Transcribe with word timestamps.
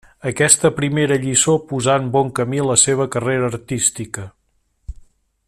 Aquesta 0.27 0.69
primera 0.77 1.17
lliçó 1.25 1.55
posà 1.73 1.99
en 2.03 2.09
bon 2.17 2.33
camí 2.41 2.65
la 2.71 2.79
seva 2.85 3.09
carrera 3.17 3.53
artística. 3.55 4.27